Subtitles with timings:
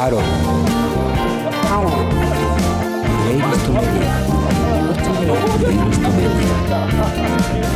[0.00, 0.20] ハロー
[1.68, 4.24] ハロープレイリストメディア
[5.58, 6.48] プレイリストメディ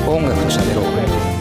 [0.06, 0.80] ア音楽と喋ろ
[1.30, 1.33] う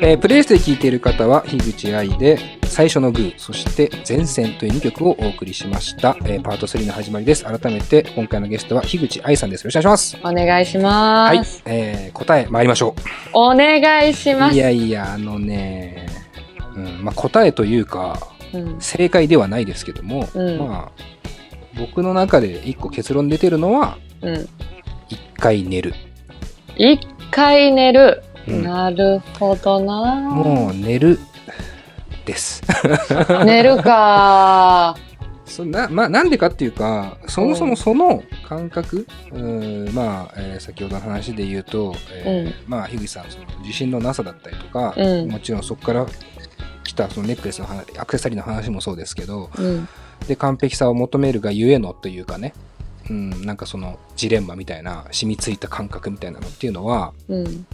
[0.00, 12.94] えープレイリストで聴いている方はヒグチアイで最初のグーそして前線という2曲をお送りしました、えーパート3の始まりです改めて今回のゲストはヒグチアイさんですよろしくお願いしますお願いしまはいす。、えー答え参りましょ
[13.34, 14.54] うお願いします。
[14.54, 16.06] いやいや、あのね、
[16.74, 18.18] うんまあ、答えというか、
[18.52, 18.80] うん。
[18.80, 21.02] 正解ではないですけども、うんまあ、
[21.78, 24.48] 僕の中で一個結論出てるのは、うん。
[25.08, 25.94] 一回寝る。
[26.76, 26.98] 一
[27.30, 28.22] 回寝る。
[28.46, 30.20] うんなるほどな。
[30.20, 31.18] もう寝る
[32.24, 32.62] です。
[33.44, 34.96] 寝るか。
[35.48, 46.06] そなまあ、なんでかっていうか、そもそもその感覚、うん、まあ、えー先ほどの話で言うと、えーまあ、樋口さん、その自信のなさだったりとか、うんもちろんそこから
[46.84, 49.88] 来たそのネックレスの話、アクセサリーの話もそうですけど、うん。
[50.26, 52.52] で完璧さを求めるがゆえのというかね、
[53.08, 57.66] うん、なんかそのジレンマみたいな染みついた感覚みたいなのっていうのはうん。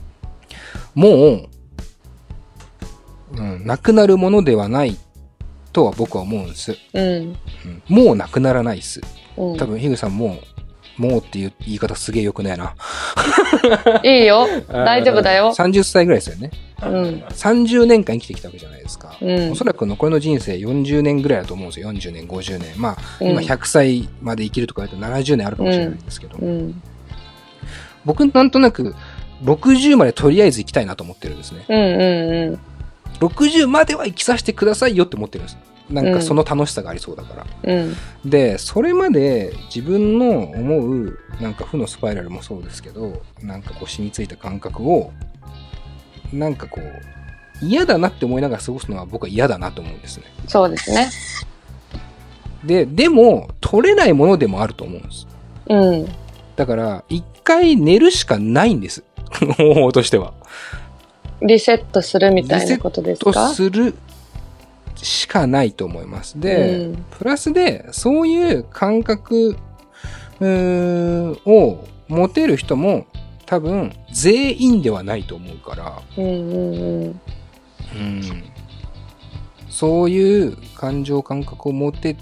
[0.95, 1.49] もう、
[3.37, 4.97] うん、なくなるものではない
[5.73, 7.05] とは僕は思うんです、うん。
[7.05, 7.37] うん、
[7.89, 9.01] もうなくならないっす
[9.37, 9.57] うん。
[9.57, 10.39] 多分ヒグさんも
[10.97, 12.75] もうっていう言い方すげえよくないな
[14.05, 14.47] いいよ。
[14.69, 15.53] 大丈夫だよ。
[15.57, 16.91] 30歳ぐらいですよねうん。
[17.31, 26.83] 30年間生きてきたわけじゃないですか、うんおそらく残りの人生40年ぐらいだと思うんですよ40年50年まあうん今100歳まで生きるとか言うと70年あるかもしれないんですけど、うん。
[28.05, 28.95] 僕なんとなく
[29.43, 31.65] 60までとりあえず行きたいなと思ってるんですね。
[31.69, 31.77] うん。
[31.77, 32.59] うん。
[33.19, 35.59] 60までは生きさせてくださいよって思ってるんです。
[35.91, 37.75] なんかその楽しさがありそうだから。
[37.75, 37.95] うん。
[38.25, 45.13] で、それまで自分の思う、なんか負のスパイラルもそうですけど、なんかこう染みついた感覚を、
[46.33, 50.25] なんかこう、嫌だなって思いながら過ごすのは僕は嫌だなと思うんですね。
[50.49, 51.11] そうですね。
[52.65, 55.27] で、でも、取れないものでもあると思うんです。
[55.69, 56.09] うん。
[56.57, 59.05] だから、一回寝るしかないんです。
[59.57, 60.33] 方法としては。
[61.43, 63.95] リセットするみたいなことですとかする
[64.97, 66.41] しかないと思います。
[66.41, 69.57] で、うんプラスで、そういう感覚
[70.41, 73.07] を持てる人も
[73.47, 77.21] 多分全員ではないと思うから、うんうんうん。
[77.95, 78.45] うん
[79.69, 82.17] そういう感情感覚を持て、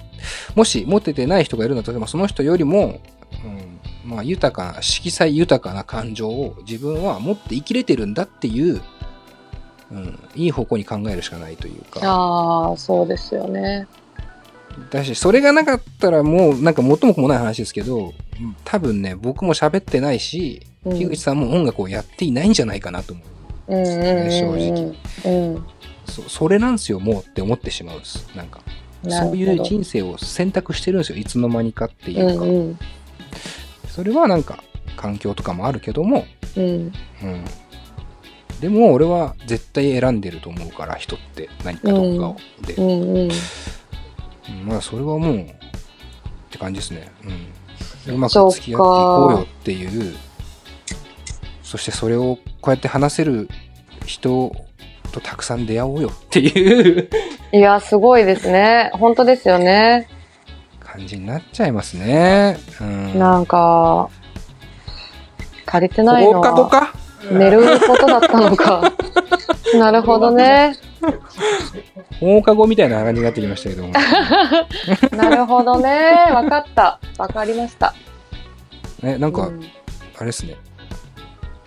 [0.54, 2.98] もし持ててない人がいるんだとしても、その人よりも、
[3.44, 3.71] うん
[4.04, 8.80] まあ、豊かな、色彩豊かな感情を自分は持って生きれてるんだっていう、
[9.90, 12.00] うん、いい方向に考えるしかないというか。
[12.02, 13.86] ああ、そうですよね。
[14.90, 18.12] だし、それがなかったらもう、なんか元も子もない話ですけど、
[18.64, 23.22] 多分ね、僕も喋ってないし、うん樋口さんも音楽をやっていないんじゃないかなと思
[23.68, 23.76] う。
[23.76, 25.54] うん正うん。
[25.54, 25.64] うん。
[26.06, 28.28] そそれなんですよ、もうって思ってしまうんです。
[28.34, 28.60] なんか、
[29.08, 32.44] そういう人生を選択してるんですよ、いつの間にかっていうか。
[32.44, 32.78] うんうん。
[33.94, 34.64] それはなんか、
[34.96, 36.24] 環境とかもあるけども、
[36.56, 36.64] うん。
[36.64, 36.92] うん。
[38.58, 42.36] でも、俺は絶対選んでると思うから、人って何かどっかを。
[42.66, 43.18] で、うんうん。
[43.18, 43.30] うん
[44.64, 45.46] まあそれはもうっ
[46.50, 47.10] て感じですね。
[48.08, 48.14] うん。
[48.14, 50.16] うまく付き合っていこうよっていう、
[51.62, 53.48] そしてそれをこうやって話せる
[54.06, 54.52] 人
[55.12, 57.08] とたくさん出会おうよっていう
[57.52, 58.90] いや、すごいですね。
[58.94, 60.08] 本当ですよね。
[60.92, 62.58] 感じになっちゃいますね。
[62.80, 63.18] うん。
[63.18, 64.10] なんか、
[65.66, 66.92] 足りてないの放課とはか？
[67.30, 68.92] 寝ることだったのか。
[69.74, 70.76] なるほどね。
[72.20, 73.92] 放課後みたいな感じになってきましたけども。
[75.16, 76.28] なるほどね。
[76.30, 77.00] わかった。
[77.16, 77.94] わかりました。
[79.02, 79.62] ね、なんか、うん
[80.16, 80.56] あれですね。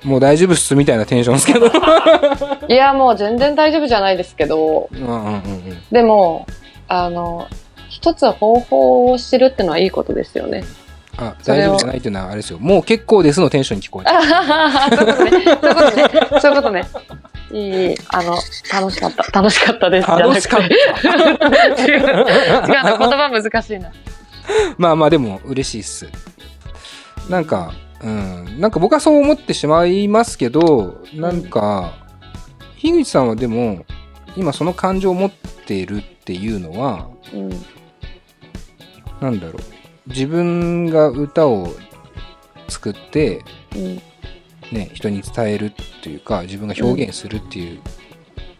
[0.03, 1.65] もう大丈夫っすみたいなテンションですけど。
[2.69, 5.83] いや、もう全然大丈夫じゃないですけど、うんうんうんうん。
[5.91, 6.45] でも、
[6.87, 7.47] あの、
[8.05, 10.63] 一つ方法を知るってのはいいことですよね。
[11.17, 12.59] あ、大丈夫じゃないっていうのはあれですよ。
[12.59, 16.39] もう結構ですのテンションに聞こえてあはははそういうことね。
[16.39, 16.87] そういうことね。
[17.51, 17.93] い。
[17.93, 18.37] いあの、
[18.71, 19.41] 楽しかった。
[19.41, 20.07] 楽しかったです。
[20.07, 21.99] 楽しかった違う。
[21.99, 22.97] 違うな。
[22.97, 23.91] 言葉難しいな。
[24.77, 26.07] まあまあでも嬉しいっす。
[27.27, 27.73] なんか、
[28.03, 28.59] うん。
[28.59, 31.93] なんか僕はそう思ってしまいますけど、なんか、
[32.77, 33.83] 樋口さんはでも、
[34.37, 37.65] 今その感情を持っているっていうのは、うん。
[39.21, 39.55] なんだろう。
[40.07, 41.69] 自分が歌を
[42.67, 43.43] 作って、
[43.75, 44.01] うん。
[44.71, 47.81] ね、人に伝えるっていうか、自分が表現するっていう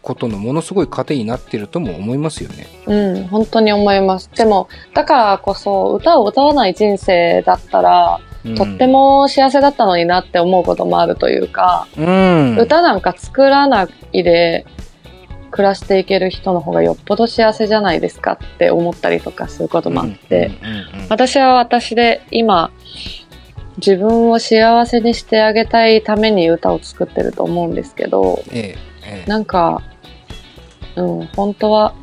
[0.02, 2.66] ことのものすごい糧になってるとも思いますよね。
[2.86, 4.30] うん、本当に思います。
[4.36, 12.56] でも、だからこそ、歌を歌わない人生だったら、うんとって、も幸せだったのになって思うこともあるというか、うん。
[12.56, 14.64] 歌なんか作らないで、
[15.56, 20.50] 暮らしていける人の方がよっぽど幸せじゃないですかって思ったりとかすることもあって、
[21.08, 22.70] 私は私で今
[23.78, 29.30] 自分を幸せにしてあげたいために歌を作ってると思うんですけどええええ。
[29.30, 29.80] なんか
[30.94, 31.94] うん本当は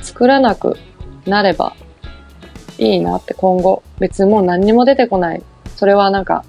[0.00, 0.78] 作らなく
[1.26, 1.76] なれば
[2.78, 3.82] いいなって今後。
[3.98, 5.42] 別にもう何にも出てこない。
[5.76, 6.46] それはなんか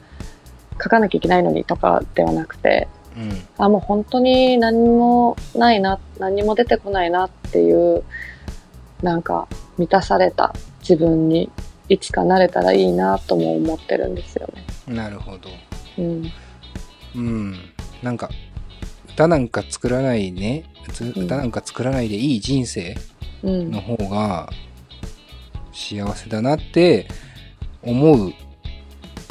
[0.81, 3.47] 書かなきゃいけないのにとかではなくてうん。
[3.57, 8.03] あもう本当に何もないな何も出てこないなっていう
[9.01, 9.47] なんか
[9.77, 11.49] 満たされた自分に
[11.89, 14.65] いつかなれたらいいなとも思ってるんですよね。
[14.87, 15.49] なるほど。
[15.97, 16.31] うん、
[17.15, 17.55] うん。
[18.01, 18.29] なんか
[19.09, 20.65] 歌なんか作らないね。
[21.15, 22.95] 歌なんか作らないでいい人生
[23.43, 23.71] うん。
[23.71, 24.49] の方が
[25.73, 27.07] 幸せだなって
[27.83, 28.33] 思う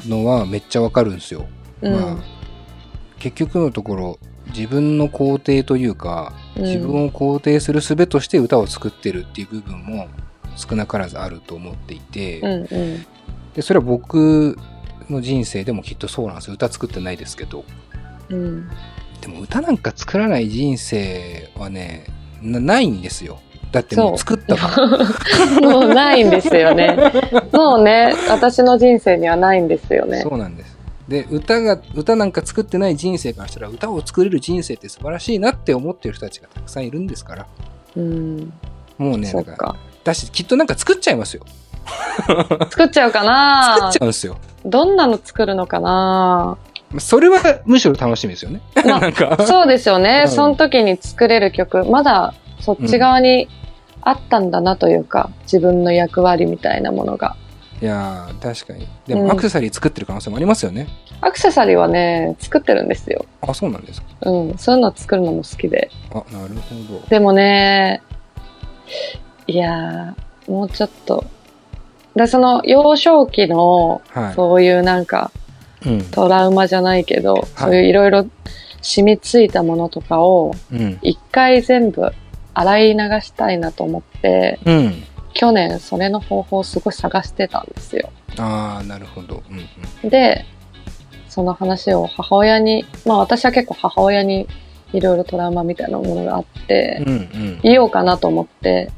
[0.06, 1.46] のはめっちゃわかるんですよ。
[1.82, 1.92] うん。
[1.92, 2.33] まあ
[3.18, 4.18] 結局のところ
[4.48, 10.08] 自分の肯定というか自分を肯定する術として歌を作ってるっていう部分も
[10.56, 13.06] 少なからずあると思っていて、うんうん。
[13.54, 14.56] でそれは僕
[15.08, 16.54] の人生でもきっとそうなんですよ。
[16.54, 17.64] 歌作ってないですけど。
[18.28, 18.68] うん。
[19.20, 22.06] でも歌なんか作らない人生はね
[22.42, 23.40] なないんですよ。
[23.72, 24.88] だってもう作ったから。
[25.68, 26.96] もうないんですよね。
[27.52, 30.20] もうね、私の人生にはないんですよね。
[30.20, 30.78] そうなんです
[31.08, 37.46] で歌が歌なんか作ってない人生からしたら歌を作れる人生って素晴らしいなって思ってる人たちがたくさんいるんですから
[37.96, 38.52] うん、
[38.98, 39.76] もうねなんかそっか。
[40.02, 41.44] だしきっとなんか作っちゃいますよ
[42.70, 46.56] 作っちゃうか作なっちゃうんですよどんなの作るのかな
[46.98, 48.60] それはむしろ楽しみですよね。
[48.86, 49.42] まあ。
[49.46, 50.24] そうですよね。
[50.26, 53.48] うんその時に作れる曲、まだそっち側に
[54.02, 57.36] あったんだなというか、自分の役割みたいなものが。
[57.82, 58.88] いやー確かに。
[59.06, 60.86] でうんもアクセサリー作ってる可能性もありますよね。
[61.20, 63.24] アクセサリーはね、作ってるんですよ。
[63.40, 64.08] あ、そうなんですか。
[64.30, 64.58] うん。
[64.58, 65.90] そういうの作るのも好きで。
[66.10, 67.06] あ、なるほど。
[67.08, 68.02] でもね、
[69.46, 71.24] いやー、もうちょっと。
[72.14, 74.34] で、その幼少期の、はい。
[74.34, 75.30] そういうなんか
[75.84, 76.02] うん。
[76.10, 78.26] トラウマじゃないけど、そういういろいろ
[78.82, 80.98] 染みついたものとかをうん。
[81.02, 82.12] 一回全部
[82.54, 85.02] 洗い流したいなと思って、うん。
[85.34, 88.10] 去年それの方法をすごい探してたんですよ。
[88.38, 89.42] ああ、なるほど。
[89.50, 89.68] うん
[90.02, 90.10] うん。
[90.10, 90.44] で、
[91.28, 94.48] その話を母親に、まあ私は結構母親に
[94.92, 97.60] いろいろトラウマみたいなものがあって、うんうん。
[97.62, 98.90] 言おうかなと思って、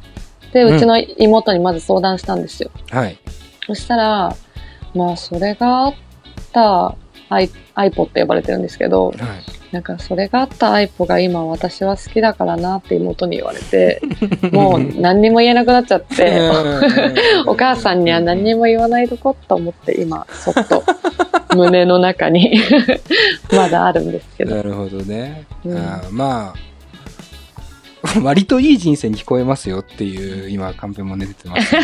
[0.53, 2.71] で、うちの妹にまず相談したんですよ。
[2.91, 3.19] はい。
[3.67, 4.37] そしたら、
[4.95, 5.95] まあそれがあっ
[6.53, 6.95] た
[7.29, 9.17] アイ iPod って呼ばれてるんですけど、はい。
[9.73, 14.01] なんかそれがあった iPod が今私は好きだからなって妹に言われて、
[14.53, 16.51] もう何にも言えなくなっちゃって、
[17.47, 20.85] お母さんには何にも言わないとこと思って今そっと
[21.55, 22.61] 胸の中に
[23.51, 24.57] まだあるんですけど。
[24.57, 25.45] なるほどね。
[25.65, 31.75] うんあーまあ、割といい人生に聞こえますよっていう、今、カンペも出てます。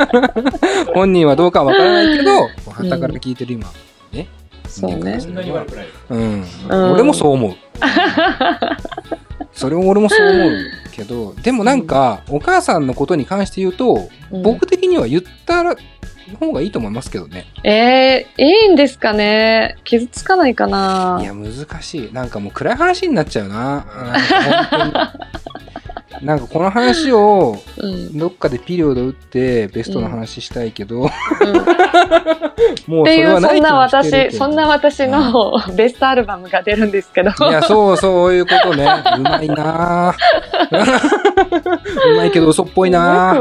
[0.94, 3.89] 本人はどうかはわからないけど、旗から聞いてる今、ね。
[4.70, 5.86] そうねんなに悪くない。
[6.10, 6.44] うん。
[6.68, 7.54] うん俺もそう思う。
[9.52, 10.50] それを俺もそう思う
[10.92, 15.74] けど、でもなんか、お母さんのことに関して言うと、うん僕的には言ったら、
[16.38, 17.46] 方がいいと思いますけどね。
[17.64, 22.12] えー、いいんですかね傷つかないかないや、難しい。
[22.12, 23.86] なんかもう暗い話になっちゃうな。
[24.92, 25.14] な
[26.22, 28.18] なんかこの話をうん。
[28.18, 31.10] どっかでピリオド打ってベストの話したいけど、うん
[32.86, 37.30] もうそれはないそんな私、そんな私のベストアルバムが出るんですけど。
[37.30, 38.84] いや、そうそういうことね。
[39.16, 40.14] うまいな
[42.12, 43.34] うまいけど嘘っぽいな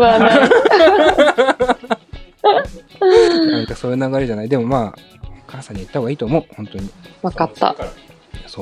[3.52, 4.50] なんかそういう流れじゃない。
[4.50, 6.46] でもまあ、お母さんに言った方がいいと思う。
[6.56, 6.90] 本当に。
[7.22, 7.76] わかった。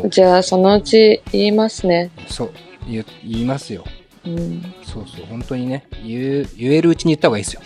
[0.10, 2.12] じゃあ、そのうち言いますね。
[2.28, 2.52] そう
[2.88, 3.84] 言いますよ。
[4.28, 4.74] うん。
[4.84, 5.26] そうそう。
[5.28, 5.88] 本当にね。
[6.04, 7.62] 言う、言えるうちに言った方がいいですよ。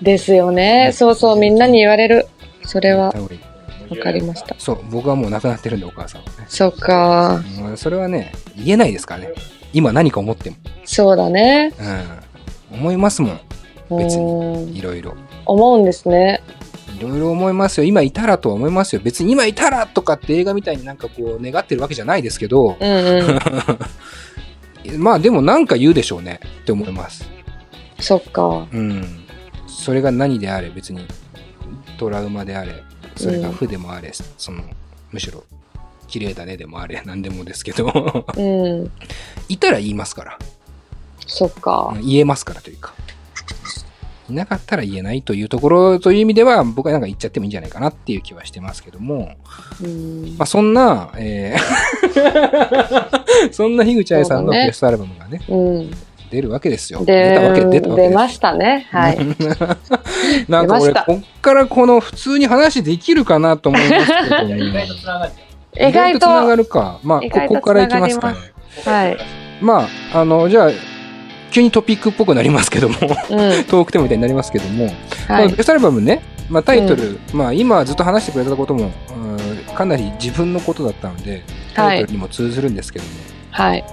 [0.00, 0.90] ですよね。
[0.92, 2.26] そうそう、みんなに言われる。
[2.64, 3.98] それは言った、方がいい。
[3.98, 4.54] わかりました。
[4.58, 4.78] そう。
[4.90, 6.46] 僕はもう亡くなってるんで、お母さんはね。
[6.48, 7.42] そっか。
[7.76, 9.34] それはね、言えないですからね。
[9.72, 10.56] 今何か思っても。
[10.84, 11.72] そうだね。
[12.70, 12.78] うん。
[12.78, 13.40] 思いますもん。
[13.90, 14.74] 別にうん。
[14.74, 15.14] いろいろ。
[15.46, 16.42] 思うんですね。
[16.98, 17.84] いろいろ思いますよ。
[17.84, 19.00] 今いたらとは思いますよ。
[19.02, 23.38] 別に今いたらとかって映画みたいになんかこう願ってるわけじゃないですけど、うんうん。
[24.98, 27.28] まあでもなんか言うでしょうねって思います。
[28.00, 28.66] そっか。
[28.72, 29.24] うん。
[29.66, 31.06] それが何であれ別に
[31.98, 32.82] トラウマであれ、
[33.16, 34.62] それが負でもあれ、その
[35.12, 35.44] むしろ
[36.08, 38.90] 綺麗だねでもあれ、 何でもですけど、うん。
[39.48, 40.38] いたら言いますから。
[41.26, 41.94] そっか。
[42.02, 42.94] 言えますからというか。
[44.30, 49.34] いなかったら言えないというところという意味では僕はなんか言っちゃってもいいんじゃないかなっていう気はしてますけども、
[49.82, 52.01] うんまあ、そんな、えー
[53.52, 55.90] そんな樋口愛さんのベストアルバムがね、うん。
[56.30, 57.04] 出るわけですよ。
[57.04, 58.02] で出たわけ、出たわけ。
[58.02, 58.86] 出ましたね。
[58.90, 59.18] はい。
[60.48, 64.54] なんか俺、こっからこの普通に話できるかなと思いますけども。
[64.56, 66.98] 意外とつながっちゃ意外と、つながるか。
[67.02, 68.36] まあ、ここからいきますかね
[68.82, 68.88] つ。
[68.88, 69.18] はい。
[69.60, 70.70] まあ、あの、じゃあ、
[71.50, 73.08] 急にトピックっぽくなりますけども、うん。
[73.64, 74.90] トークテーマみたいになりますけども、
[75.54, 79.22] ベストアルバムね、まあ、タイトル、まあ、今ずっと話してくれたことも、うん
[79.74, 81.42] かなり自分のことだったので、
[81.74, 83.10] タイトルにも通ずるんですけども、
[83.50, 83.84] はい。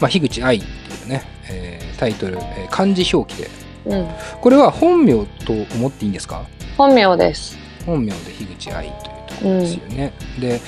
[0.00, 0.68] まあ、樋口愛ってい
[1.04, 3.50] うね、えータイトル、えー漢字表記で、
[3.86, 4.08] うん。
[4.40, 6.44] これは本名と思っていいんですか？
[6.76, 7.56] 本名です。
[7.86, 10.12] 本名で樋口愛というところですよね。
[10.40, 10.60] で、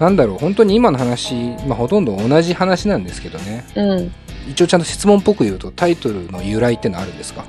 [0.00, 1.34] なんだろう、本当に今の話、
[1.66, 4.12] まあ、ほとんど同じ話なんですけどね、うん。
[4.50, 7.44] 一応ちゃんと質問っぽく言うと、タイトルの由来ってのはあるんですか？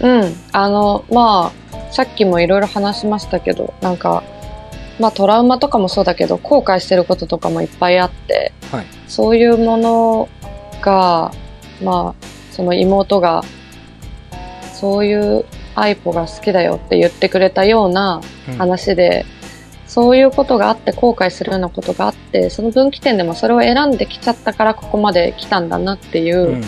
[0.00, 0.34] うん。
[0.52, 4.22] あの、まあ、さっきもいろいろ話しましたけど、なんか、
[4.98, 8.86] まあトラウマとかもそうだけど、後悔してることとかもいっぱいあって、はい。
[9.06, 10.28] そういうもの
[10.80, 11.32] が、
[11.82, 13.42] まあ、その妹が、
[14.72, 19.26] そういうアイポが好きだよって言ってくれたようなうん話で、
[19.86, 26.64] そういうことがあって後悔するようなことがあって、その分岐点でもそれを選んできちゃったからここまで来たんだなっていううん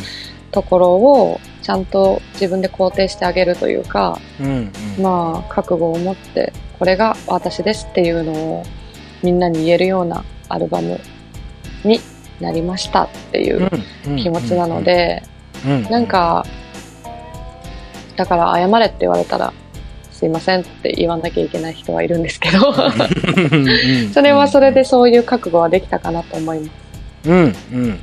[0.50, 5.02] ところをちゃんと自分で肯定してあげるというか、うんうん。
[5.02, 8.62] まあ覚悟を持ってこれが私ですっていうのを
[9.22, 10.98] みんなに言えるようなアルバム
[11.84, 12.00] に
[12.40, 13.68] なりましたっていう
[14.16, 15.22] 気持ちなの、で、
[15.66, 15.82] うんうん。
[15.90, 16.46] なん、か
[18.16, 19.52] だから謝れって言われたら
[20.10, 22.72] すいませんって言わなきゃいけない人はいるんですけど
[24.14, 26.70] それはそれでそういう覚悟はできたかなと思います。
[27.28, 28.00] うんうん。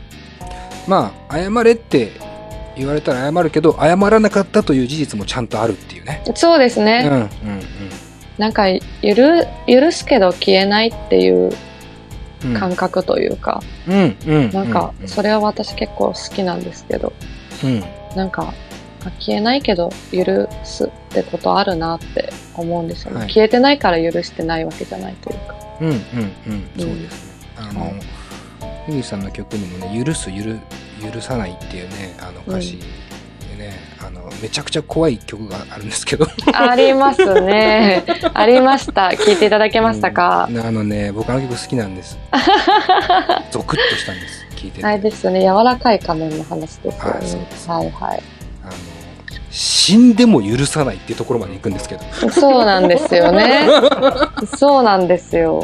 [0.87, 2.11] まあ謝れって
[2.77, 6.21] 言われたら謝るけど謝らなかったという事実もちゃんとあるっていうね。
[6.35, 7.07] そうですね。
[7.09, 7.59] うんうん
[8.37, 8.65] なんか
[9.01, 9.15] 許
[9.65, 11.53] 許すけど消えないっていう
[12.43, 12.53] うん。
[12.53, 17.13] 感覚というか、うんうんなんかそれは私結構好きなんですけど、
[17.63, 17.83] うん。
[18.15, 18.53] なんか
[19.05, 23.29] あ消えないけど許すってことあるなって思うんですよね、はい。
[23.29, 25.55] 消えてないから許してないわけじゃないというか。
[25.81, 26.03] うんうんうん。
[26.77, 27.35] そうですね。
[27.57, 27.93] あのはい。
[28.87, 30.41] 樋口さんの曲にもね「許す許
[31.01, 33.73] 許さない」っていうねあの歌詞でね、
[34.05, 36.27] あのめちゃくちゃ怖い曲があるんですけど。
[36.53, 38.03] ありますね。
[38.33, 39.09] ありました。
[39.09, 40.59] 聞いていただけましたか、うん。
[40.59, 42.17] あのね僕あの曲好きなんです。
[43.51, 44.45] ゾクッとしたんです。
[44.55, 44.85] 聞いてて。
[44.85, 45.41] あれですよね。
[45.41, 47.47] 柔らかい仮面の話ですよね。
[47.67, 48.23] はいはいはい。
[48.63, 48.73] あの
[49.51, 52.29] 死んでも許さないっていうところまで行くんですけど。
[52.31, 53.67] そうなんですよね。
[54.57, 55.63] そうなんですよ。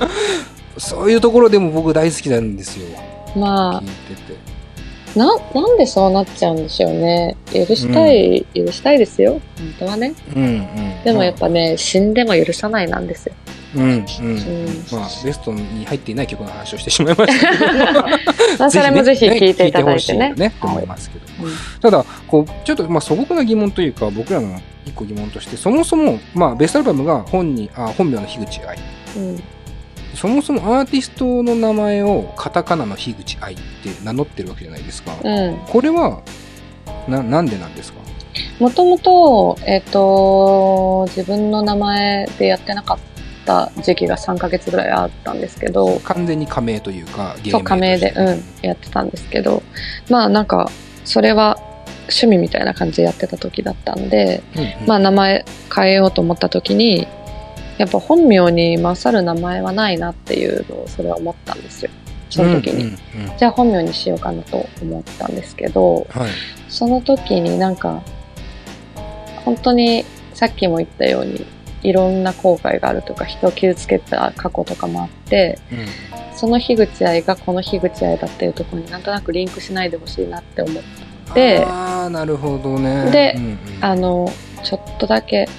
[0.77, 2.85] そういうところでも僕大好きなんですよ。
[3.35, 4.37] ま聞いてて。
[4.47, 4.50] あ
[5.15, 7.35] ななんでそうなっちゃうんでしょうね。
[7.53, 9.41] 許したい、許したいですよ。
[9.57, 10.13] 本当はね。
[10.35, 11.03] うんうん。
[11.03, 13.33] でもやっぱね、死んでも許さないなんですよ。
[13.75, 14.05] うんうん、うん。
[14.91, 17.51] まあベストに入っていない曲の話をしてしまいました。
[17.51, 17.57] け
[17.93, 18.01] ど
[18.59, 20.33] まあ、それもぜひ聞いていただいてね。
[20.35, 20.75] とはい。
[20.75, 21.51] 思いますけど、うん。
[21.81, 28.77] ただこうちょっとまあ素朴な疑問というか僕らの一個疑問としてそもそもまあベストアルバムが本にあ本名の樋口愛。
[29.17, 29.43] うん
[30.15, 33.61] そもそもアーティストの名前をカタカナの樋口愛って
[34.03, 35.57] 名乗ってるわけじゃないですか、うん。
[35.67, 36.21] これは
[37.07, 38.01] ななんでなんですか？
[38.59, 42.97] もともと、えっ、と、自分の名前でやってなかっ
[43.45, 49.63] た時期が3ヶ月ぐらいあったんですけど、完全に加盟というかそう、加盟で、うん、やってたんですけど、
[50.09, 50.69] まあなんか、
[51.03, 51.57] それは
[52.03, 54.87] 趣味みたいな感じでやってた時だったんで、うんうん。
[54.87, 57.07] まあ名前変えようと思った時に、
[57.81, 61.89] やっぱ本名に勝る名前はないなっていうのをそれは思ったんですよ。
[62.29, 62.83] その時に。
[62.83, 62.89] うん
[63.21, 63.37] うんうん。
[63.39, 66.29] じゃあ本名にしようかなと思ったんですけど、はい。
[66.69, 68.03] その時になんか、
[69.43, 71.47] 本当にさっきも言ったように、
[71.81, 76.37] いろんな後悔があるとか、人を傷つけた過去とかもあって、うん。
[76.37, 80.83] その樋口愛がこの樋口愛だっていうところになんとなくリンクしないでほしいなって思っ
[81.33, 83.09] て、あなるほどね。
[83.09, 83.59] でうんうん。
[83.81, 85.49] あの、ちょっとだけ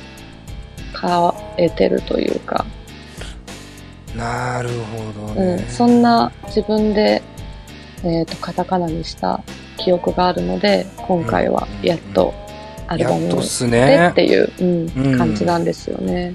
[1.00, 2.64] 変えてるというか、
[4.16, 5.56] なるほどうん。
[5.56, 7.22] ね、、そんな自分で、
[8.04, 9.42] えー、とカタカナにした
[9.78, 12.34] 記憶があるので今回はやっと
[12.88, 14.08] アルバムでね。
[14.10, 15.18] っていう、うんうん。
[15.18, 16.34] 感じなんですよね。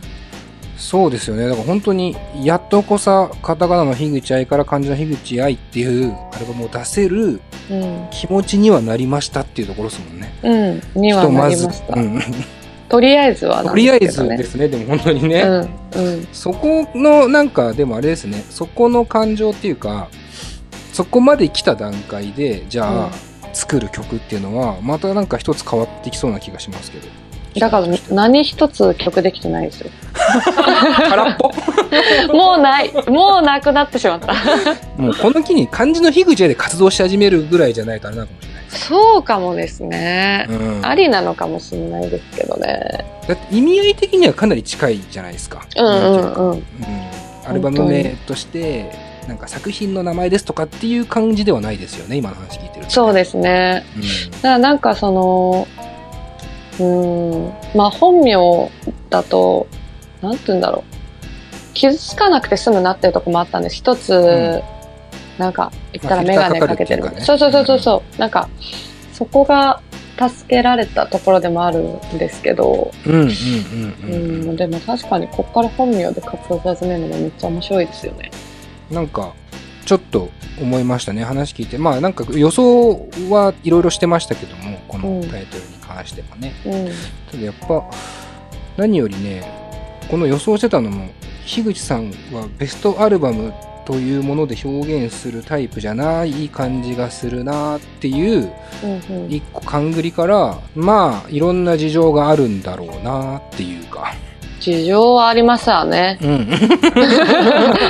[0.77, 1.47] そうですよね。
[1.47, 10.33] だから本当にやっとこさカタカナの樋口愛から漢字の樋口愛っていうアルバムを出せるうん、気持ちにはなりましたっていうところですもんね。
[10.95, 11.95] うん、にはなりました。
[11.95, 12.21] うん
[12.89, 14.07] とりあえずはとりあえ。
[14.07, 15.41] ずですねでも本当にね、
[15.95, 20.09] うん、うん、そこのなんかでもあれですねそこの感情っていうか
[20.93, 23.11] そこまで来た段階でじゃあ、
[23.53, 27.07] 作る曲っていうのはまたなんか一つ変わってきそうな気がしますけど
[27.59, 29.89] だから何一つ曲できてないですよ。
[31.09, 31.51] 空っぽ？
[32.33, 32.91] もうない。
[33.09, 34.33] もうなくなってしまった。
[34.97, 38.46] もうこの機に漢字の樋口屋で活動し始めるぐらいじゃないとあれなのかもしれないです。
[38.77, 40.47] そうかもですね。
[40.49, 43.05] うん、ありなのかもしれないですけどね。
[43.27, 45.65] だって意味合い的にはかなり近いじゃないですか。
[45.75, 46.51] うんうんうん。
[46.51, 46.63] うん
[47.47, 48.91] アルバム名として
[49.27, 53.85] なんか作品の名前ですとかっていう感じではないですよね今の話聞いてると、ね、そうですね。
[53.95, 55.67] うんだからなんかその、
[56.79, 58.35] うーん、まあ本名
[59.09, 59.67] だと、
[60.21, 60.97] なんて言うんだろう。
[61.73, 63.75] 傷つかなくて済むなっていうところもあったんです。
[63.75, 64.76] 一つ、ん
[65.37, 67.03] なんか言ったらまあメガネかけてる。
[67.21, 68.19] そうそうそうそうそう。
[68.19, 68.49] なんか、
[69.13, 69.81] そこが
[70.17, 78.31] 助けられたところでもあるんですけど、うんうんうんううんん、でも確かにこっから本名で活動し始めるのもめっちゃ面白いですよね。
[78.91, 79.33] なんか
[79.85, 80.29] ちょっと
[80.59, 86.89] 思いましたね話聞いてまあなんか予想はいろいろしてましたけどもこのタイトルに関してはね、うん。
[87.31, 87.89] ただやっぱ
[88.75, 89.43] 何よりね
[90.09, 91.09] この予想してたのも
[91.45, 93.53] 樋口さんはベストアルバム
[93.87, 98.51] というもので表現するタイプじゃない感じがするなっていう
[98.83, 104.13] うんうん、一個勘繰りからまあいろんな事情があるんだろうなっていうか、
[104.59, 106.19] 事情はありますわね。
[106.21, 106.47] うん、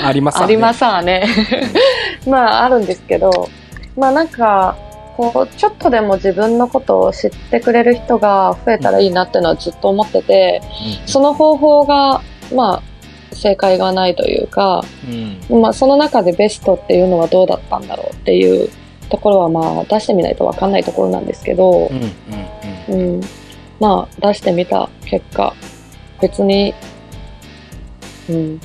[0.06, 1.28] ありますありますわね。
[2.26, 3.50] まああるんですけど、
[3.98, 4.78] まあなんか、
[5.18, 10.62] こう、ちょっとでも自分のことを知ってくれる人が増えたらいいなっていうのはずっと思ってて、
[11.06, 12.22] その方法が、
[12.54, 12.84] まあ、
[13.38, 14.84] 正解がないというか、
[15.50, 15.62] うん。
[15.62, 18.70] まあその中でベストっていうのはどうだったんだろうっていう
[19.10, 23.22] ところはまあ出してみないとわかんないところなんですけどう、んうんうん、
[23.80, 25.54] まあ出してみた結果
[26.22, 26.74] 別に、
[28.30, 28.62] うん、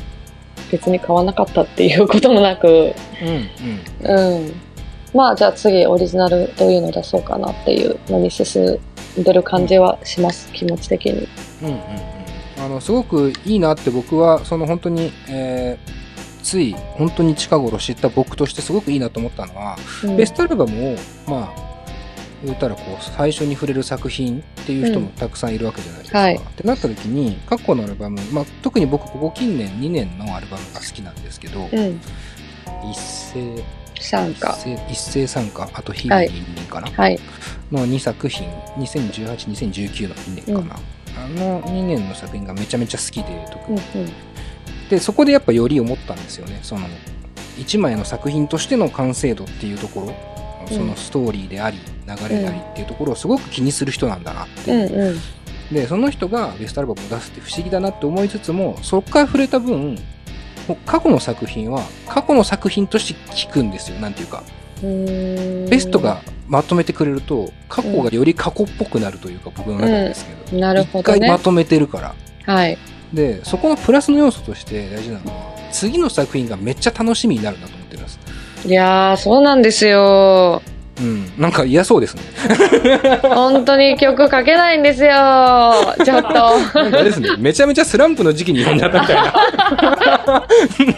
[0.71, 4.37] 別に買わなかったっていうこともなく、うんうん。
[4.37, 4.53] うん、
[5.15, 8.81] まあじゃあ次オリジナルどういうの出そうかなっていうのに進
[9.19, 11.29] んでる感じはします気持ち的に。
[11.63, 12.22] うんうんうん
[12.65, 16.03] あのすごくいいなって僕はその本当に、えー
[16.43, 20.17] つい本当に近頃知った僕としてすごくいいなと思ったのは、うん。
[20.17, 21.73] ベストアルバムをまあ
[22.45, 26.19] 言ったらこう最初に触れる作品っていう人もたくさんいるわけじゃないですか。
[26.19, 26.37] はい。
[26.37, 32.01] ってなった時に過去のアルバム、まあ、特に僕ここ近年2年のアルバムが好きなんですけど、うん、
[32.91, 33.63] 一斉
[34.01, 34.59] 参加。
[34.91, 37.21] 一斉参加あと日々人間かな、はい。
[37.71, 38.49] の2作品
[38.79, 40.81] 20182019の2年かな、
[41.17, 44.13] あの2年の作品がめちゃめちゃ好きで特うんにうん。
[44.89, 46.61] でそこでやっぱより思ったんですよね。
[46.63, 46.87] その
[47.59, 50.15] 一枚の作品としての完成度っていうところ。
[50.71, 50.77] うん。
[50.77, 55.19] そのストーリーであり流れでありっていうところをすごく気にする人なんだなってういう、んうん。
[55.75, 59.97] でその人がベストアルバムを出すって不思議だなって思いつつもそこから触れた分
[60.69, 63.99] もう過去の作品は過去の作品として聞くんですよ。
[63.99, 64.43] なんていうか
[64.83, 71.39] ベストがまとめてくれると過去がより過去っぽくなるというか僕の中ですけど、なる一ほどね回ま。
[71.39, 72.15] とめてるから
[72.45, 72.77] はい。
[73.13, 78.19] でそこのプラスの要素として大事なのは次の作品がめっちゃ楽しみになるなと思ってるんです
[78.65, 80.63] いやー、そうなんですよ。
[81.01, 82.23] うんなんか嫌そうですね
[83.23, 85.11] 本当に曲書けないんですよ。
[86.05, 86.79] ちょっと。
[86.79, 89.33] あれですねめちゃめちゃスランプの時期に読んじゃったみたいな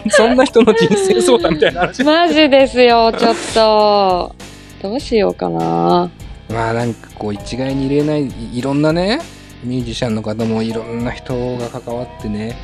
[0.09, 4.35] そんな人の人生相談みたいな話マジですよ、ちょっと。
[4.81, 6.09] どうしようかな。
[6.49, 9.19] まあなんかこう一概に入れないいいろんなね
[9.63, 12.55] ミュージシャンの方もいろんな人が関わってね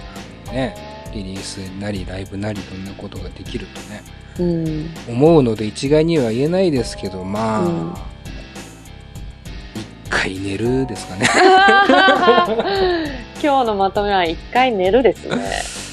[0.51, 0.75] ね
[1.13, 4.20] リリースなりライブなりいろんなことができるとねうん。
[5.08, 7.93] 思うので一概には言えないですけどまあ、うん
[10.13, 11.25] 一回寝るですかね
[13.41, 15.38] 今日のまとめは一回寝るですね。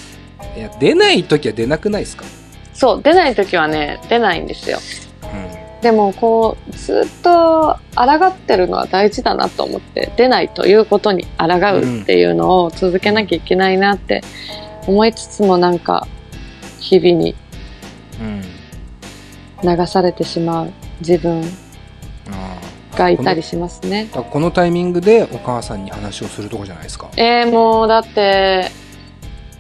[0.56, 2.24] いや出ない時は出なくないですか、
[2.74, 4.78] そう、出ない時はね、出ないんですよ。
[5.22, 14.22] うでもこう、ずっと抗ってるのは大事だなと思って、出ないということに抗うっていうのを続けなきゃいけないなって
[14.86, 16.06] 思いつつもなんか、
[16.80, 17.34] 日々に
[19.62, 21.42] 流されてしまう自分
[22.30, 22.58] あ
[22.96, 24.08] がいたりしますね。
[24.12, 27.08] あだからこのタイミングでお母さんに話をするとこじゃないですか。
[27.16, 28.70] えー、もうだって、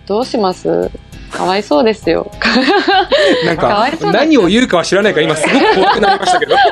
[0.06, 0.90] どうします？
[1.30, 2.30] かわいそうですよ。
[3.44, 6.56] なんか何を言うかは知らないから今すごく怖くなりましたけど。
[6.56, 6.62] か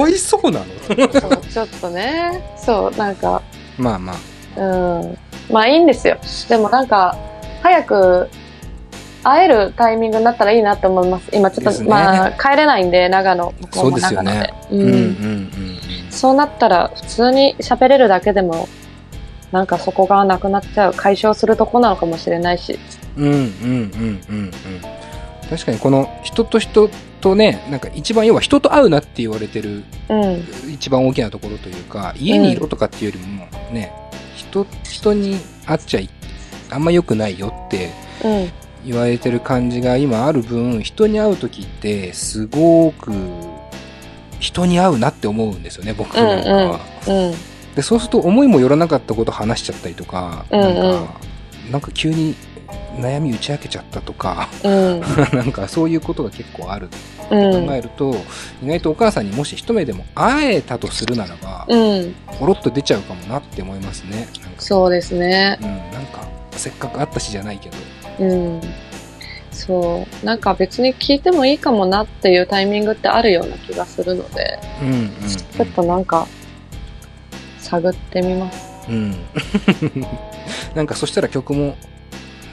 [0.00, 0.64] わいそうなの？
[1.38, 3.42] ちょっとね、そう、なんか、
[3.76, 4.16] まあまあ。
[4.60, 4.64] う
[5.04, 5.18] ん。
[5.50, 6.16] まあいいんですよ。
[6.48, 7.16] でもなんか、
[7.62, 8.28] 早く
[9.30, 11.28] 会えるタイミングになったらいいなって思います。
[11.32, 14.54] 今ちょっと、ねまあ帰れないんで、長野、向こそうですよね長野で。
[14.70, 15.48] うんうんうん
[16.10, 18.68] そうなったら、普通に喋れるだけでも、
[19.52, 22.78] なんかそこがなくなっちゃう、解消するとこなのかもしれないし。
[23.16, 24.50] うんうんうんうんうんうん
[25.48, 26.90] 確かにこの人と人
[27.22, 30.44] とねなんか一番要は人と会うなって言われてるうん。
[30.70, 33.92] 一番大きなところというか家にいろとかっていうよりもね、
[34.36, 36.10] 人、人に会っちゃい、
[36.70, 37.90] あんま良くないよって
[38.22, 38.50] うん。
[38.88, 43.12] 言われてる感じが今ある分、人に会う時って、すごく、
[44.40, 46.80] 人に会うなって思うんですよね、僕なんかは。
[47.06, 47.74] うん。
[47.74, 51.20] で、そうすると思いもよらなかったこと話しちゃったりとか、うんうんなんか、
[51.70, 52.34] なんか急に
[52.98, 55.00] 悩み打ち明けちゃったとか、うん。
[55.36, 56.96] なんかそういうことが結構あるって
[57.30, 57.66] うん。
[57.66, 58.16] 考えると、
[58.62, 62.14] 意外とお母さんにもし一目でも会えたとするならば、うん。
[62.38, 64.28] ポロッと出ちゃうかもなって思いますね。
[64.56, 65.58] そうですね。
[65.60, 67.76] うん、なんか、せっかく会ったしじゃないけど。
[68.18, 68.60] うん。
[69.50, 70.26] そう。
[70.26, 76.26] なんか別に聞いてもいいかもなっていうタイミングってあるような気がするので、うん、うん、ちょっとなんか、
[77.60, 78.68] 探ってみます。
[78.88, 79.16] うん。
[80.74, 81.76] なんかそしたら曲も、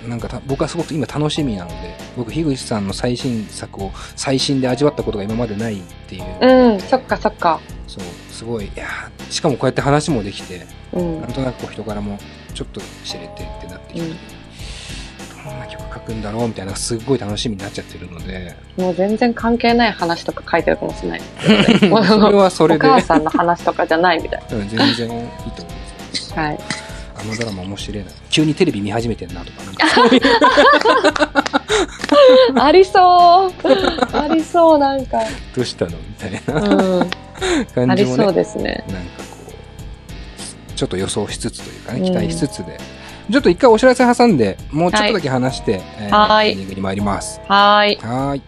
[0.07, 7.59] なんかた僕はすごく今楽しみなので、僕、樋口さんの最新作を最新で味わったことが今までないっていう、うん、そっかそっか。
[7.87, 11.31] そう、すごい、いやーしかもこうやって話もできて、うんなん。
[11.31, 12.19] となくこう人柄も
[12.53, 14.17] ちょっと知れてってなってきて、うん
[15.45, 21.21] どんな曲書くんだろうみたいな、すっごい楽しみになっちゃってるので、もう全然関係ない話とか書いてるかもしれない。
[21.79, 21.85] そ
[22.31, 26.35] れはそれで、お母さんの話とかじゃないみたいうん全然いいと思います。
[26.35, 26.43] な。
[26.43, 26.59] はい。
[27.17, 28.11] あのドラマ面白いな。
[28.29, 29.85] 急にテレビ見始めてんなとか、なんか
[32.65, 33.53] ありそう
[34.17, 35.19] ありそう、なんか。
[35.55, 37.01] どうしたのみたいなうん。
[37.01, 37.05] あ
[37.73, 38.83] 感じもねりそう、ですね。
[38.89, 39.53] なんかこ
[40.71, 42.77] う、ちょっと予想しつつというかね、うん期待しつつで、
[43.31, 47.39] ちょっと一回お知らせ挟んで、もうちょっとだけ話して、えーはいエンディングに参ります。
[47.47, 47.95] はーい。
[47.97, 48.41] はーい。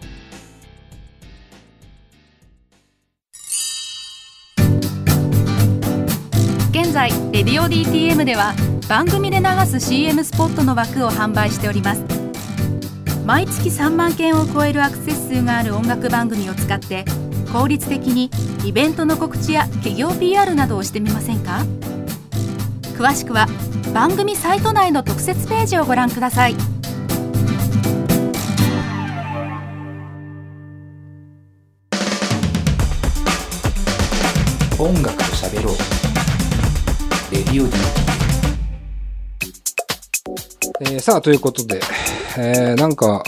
[6.70, 8.54] 現在レディオ DTM では
[8.88, 12.02] 番組で流す CM スポットの枠を販売しております
[13.24, 17.04] 毎月3万件を超えるアクセス数がある音楽番組を使って
[17.52, 18.30] 効率的に
[18.64, 21.64] イベントの告知や企業 PR などをしてみませんか？
[22.96, 23.46] 詳しくは
[23.92, 26.54] 番組サイト内の特設ページをご覧ください
[34.80, 35.74] 音楽と喋ろう。
[37.34, 37.72] レディオ D。
[40.80, 41.80] えー、さあ、ということで、
[42.36, 43.24] えー、なんか、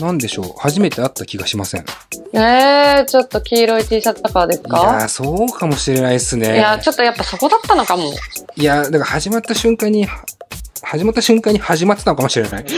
[0.00, 0.54] なんでしょう？
[0.58, 1.82] 初めて会った気がしません。
[1.82, 1.84] い
[2.32, 6.54] えー、ちょっと黄色い T シャツとかですやかー、そうかもしれないですね。
[6.56, 8.12] いや、ちょっとやっぱそこだったのかも。
[8.56, 10.24] いや、だから始まった瞬間に、は
[10.82, 12.64] 始まった瞬間に始まってたのかもしれない。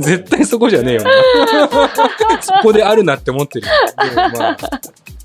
[0.00, 1.10] 絶対そこじゃねえよな。
[2.40, 3.72] そこであるなって思ってるよ。
[4.32, 4.56] でもまあ、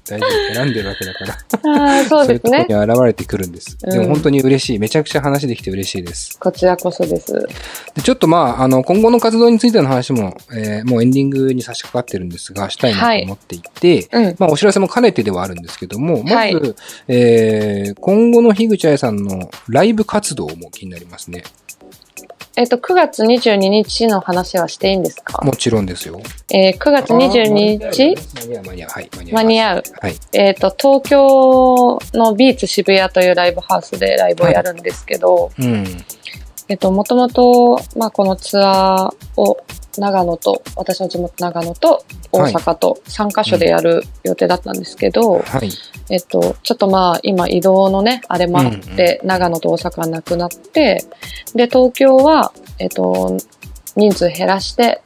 [0.10, 0.54] 大丈夫。
[0.56, 1.34] 選んでるわけだから。
[1.34, 2.74] あーそうですねそういうと。
[2.74, 3.78] ころに現れてくるんです。
[3.84, 4.80] うんでも本当に嬉しい。
[4.80, 6.38] めちゃくちゃ話できて嬉しいです。
[6.40, 7.34] こちらこそです。
[7.96, 14.36] でちょっとまあ、あの、今後の活動についての話も、えーもうエンディングに差し掛かってるんですが、したいなと思っていて、うん。
[14.40, 16.76] まあ、お知らせも兼ねてではあるんですけども、まず、はい
[17.08, 21.44] えー今後の樋口愛さんのライブ活動も気になりますね。
[22.60, 25.46] えっと、9月22日の話はしていいんですか？
[25.46, 26.20] もちろんですよ。
[26.52, 28.16] えー、9月22日？
[28.48, 28.90] 間に合う、間に合う。
[28.90, 29.36] はい、間に合う。
[29.36, 29.84] 間に合う。
[30.02, 30.16] はい。
[30.34, 35.86] えっ、と、東京のビーツ渋谷というライブハウスでライブをやるんですけど、うん。
[36.70, 39.58] えっと、もともと、まあ、このツアーを
[39.98, 45.70] 長野と、私の地元長野と大阪と3カ所でやる予定だったんですけど、はい。
[46.10, 51.06] えっと、ちょっとまあ、今移動のね、あれもあって、長野と大阪はなくなって、
[51.56, 53.38] で、東京は、えっと、
[53.96, 55.02] 人数減らして、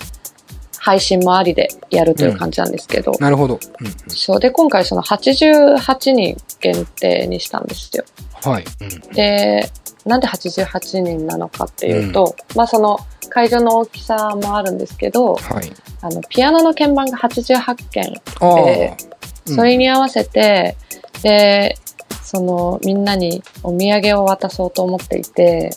[0.83, 3.59] 配信もありでやるという感じなんですけど、なるほど。
[3.79, 8.03] うんうんそうで、今回その88人限定にしたんですよ。
[8.43, 8.63] はい。
[8.81, 9.69] うんで、
[10.05, 15.71] なんで88人なのかっていうと、まあその会場の大きさもあるんですけど、はい。
[16.01, 18.97] あの、ピアノの鍵盤が88件、ああ、で
[19.45, 20.75] それに合わせて、
[21.23, 21.75] で、
[22.23, 25.71] そのみんなにお土産を渡そうと思っていて。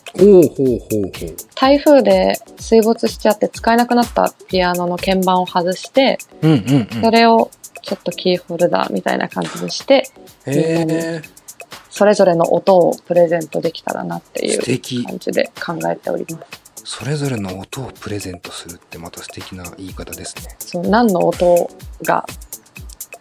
[1.57, 7.03] 台風で水没しちゃって使えなくなったピアノの鍵盤を外して、うんうんうん。
[7.03, 7.51] それを
[7.83, 10.09] ちょっとキーホルダーみたいな感じにして、
[10.47, 11.23] へえ、
[11.95, 15.05] それぞれの音をプレゼントできたらなっていう。
[15.05, 16.47] 感じで考えております。
[16.85, 20.57] それぞれの音をプレゼントするってまた素敵な言い方ですね。
[20.59, 21.71] そう何の音
[22.03, 22.27] が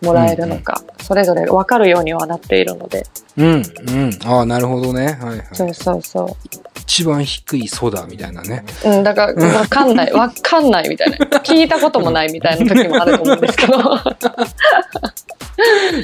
[0.04, 3.06] もらえるのか、それぞれ分かるようにはなっているので、
[3.38, 3.64] うん、うん。
[4.26, 5.18] ああ、なるほどね。
[5.20, 5.48] はいはい。
[5.54, 6.38] そうそうそ
[6.82, 8.64] 一番低いソダみたいなね。
[8.86, 8.90] う。
[8.90, 11.18] うん、だから分かんない、分かんないみたいな。
[11.18, 13.78] 聞いたこともないみたいな時もあると思うんですけど、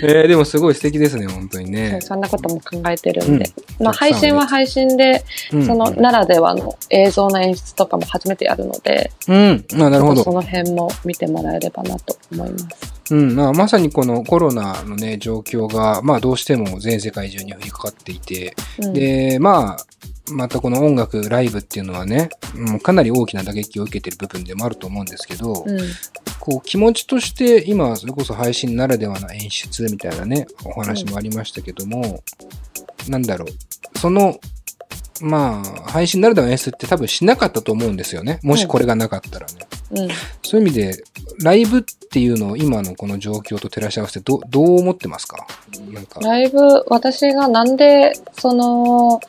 [0.03, 1.99] えー、でもすごい素敵ですね、本当にね。
[2.01, 3.49] そんなことも考えてるんで。
[3.79, 9.65] まあたくさん配信は配信で、うんそのならではの映像の演出とかも初めてやるので、うん。
[9.73, 10.23] あなるほど。
[10.23, 12.98] その辺も見てもらえればなと思います。
[13.11, 19.85] うん、まあ、まさにこのコロナのね、状況が、まあどうしても全世界中に降りかかっていて、うん、で、まあ、
[20.31, 25.79] またこの音楽、ライブっていうのはね、うん、かなり大きな打撃を受けてる部分でもあると思うんですけど、うん、
[26.39, 32.23] こう気持ちとして今、それこそ配信ならではの演出みたいなね、お話もありましたけども、
[33.07, 34.39] なんだろう、その、
[35.21, 38.39] まあ、配信ならではの演出って多分しなかったと思うんですよね。
[38.43, 39.53] もしこれがなかったらね。
[39.59, 39.78] うん、
[40.43, 41.03] そういう意味で、
[41.43, 45.47] ライブっていうのを今のこの状況と照らし合わせてどどう思ってますか？
[45.91, 46.19] なんか。
[46.21, 49.19] ライブ、私がなんで、その、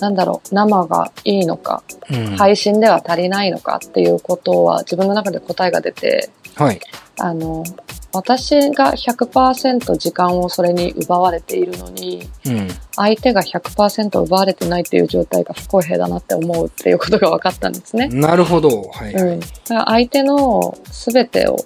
[0.00, 6.80] なんだろう、生がいいのか、うん配信では足りないのかっていうことは自分の中で答えが出て、はい。
[7.18, 7.64] あの、
[8.12, 12.68] 私が100%時間をそれに奪われているのに、うん。
[12.96, 18.08] 相手が100%奪われてないっていう状態が不公平だなって思うっていうことが分かったんですね。
[18.08, 18.90] なるほど。
[18.90, 19.22] はい、はい。
[19.22, 19.40] うん。
[19.40, 21.56] だから相手の全てを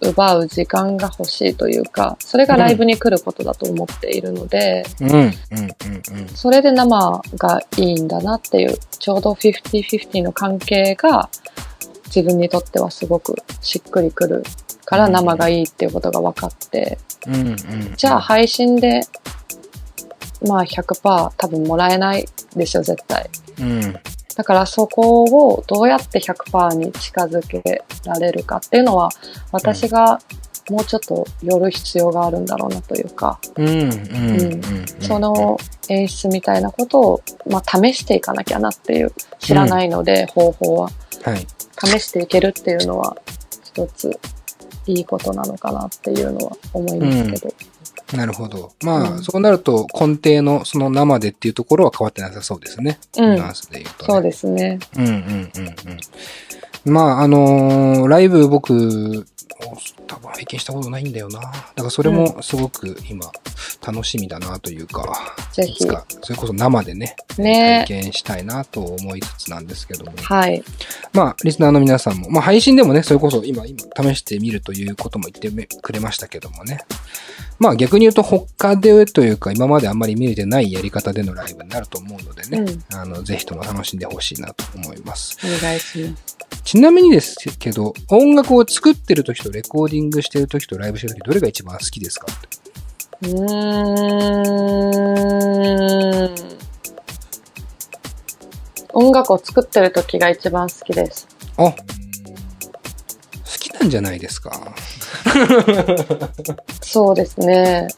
[0.00, 5.10] 奪う時間が欲しいというか、それがライブに来ることだと思っているので、うん。
[5.10, 5.16] うん。
[5.16, 5.28] うん。
[5.28, 6.28] うん。
[6.34, 11.28] それで生がいいんだなっていう、ちょうど50-50の関係が
[12.06, 14.44] 自分にとってはすごくしっくりくる
[14.84, 17.34] から生がいいっていうことが分かって、うん。
[17.34, 17.56] うん。
[17.96, 19.02] じゃあ配信で、
[20.46, 23.28] まあ100%多分もらえないでしょ、絶対。
[23.60, 23.96] うん。
[24.36, 29.10] だからそこをどうやって100%に近づけられるかっていうのは、
[29.52, 30.18] 私が
[30.70, 33.38] もうちょっと寄る必要があるんだろうなというか。
[35.00, 40.90] その演出みたいなことを、まあ、試していかなきゃなっていう、知らないので、方法は。
[41.22, 41.46] はい。
[41.84, 43.16] 試していけるっていうのは、
[43.74, 44.18] 一つ
[44.86, 47.54] いいことなのかなっていうのは思いますけど。
[48.16, 48.72] なるほど。
[48.82, 52.98] まあ、うんそうなると根底のその生でっていうところは変わってなさそうですね。
[53.16, 54.12] うんニュアンスで言うと、ね。
[54.12, 54.78] そうですね。
[54.96, 55.22] うんうんうん
[56.86, 56.92] うん。
[56.92, 59.26] まあ、あのーライブ僕、
[60.06, 61.40] 多分拝見したことないんだよな。
[61.40, 63.30] だからそれもすごく今、
[63.86, 65.86] 楽しみだなというか、ぜひいつ。
[65.86, 70.12] か、それこそ生でね、ね体験したいなと思いつつなんですけども。
[70.16, 70.62] はい。
[71.12, 73.78] まあ、リスナーの皆さんも、まあ、配信でもね、それこそ今、今、
[74.14, 76.80] 試してみるということも言ってめくれましたけどもね。
[77.58, 85.38] まあ、逆に言うと、他でというか、今まであんまり見れてないやり方でのライブになると思うのでね、うんあの、ぜひとも楽しんでほしいなと思います。
[85.44, 86.36] お願いします。
[86.64, 92.26] ちなみにですけど、音楽を作ってる時とレコーディングしてる時とライブしてる時、どれが一番好きですか？
[93.22, 93.30] うー
[96.28, 96.34] ん。
[98.96, 101.26] 音楽を作ってる時が一番好きです。
[101.56, 101.74] あ、好
[103.58, 104.52] きなんじゃないですか？
[106.80, 107.88] そうですね。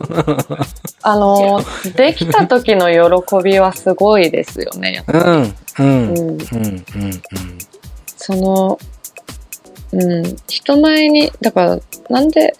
[1.02, 1.60] あの、
[1.96, 2.98] できた時の喜
[3.44, 5.04] びはすごいですよね。
[5.08, 6.42] うん、うん、うん、うん、うん。
[8.16, 8.78] その、
[9.92, 11.78] うん、人前に、だから、
[12.10, 12.54] なんで